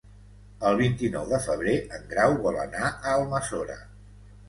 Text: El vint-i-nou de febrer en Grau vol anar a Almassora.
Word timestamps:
El 0.69 0.77
vint-i-nou 0.79 1.27
de 1.35 1.41
febrer 1.45 1.77
en 1.99 2.09
Grau 2.17 2.37
vol 2.49 2.61
anar 2.67 2.85
a 2.91 3.15
Almassora. 3.23 3.83